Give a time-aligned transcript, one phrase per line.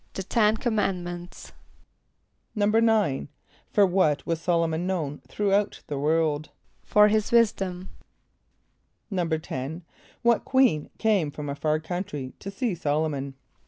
[0.13, 1.51] =The ten commandments.=
[2.57, 3.27] =9.=
[3.69, 6.49] For what was S[)o]l´o mon known throughout the world?
[6.83, 7.91] =For his wisdom.=
[9.11, 9.83] =10.=
[10.23, 13.35] What queen came from a far country to see S[)o]l´o mon?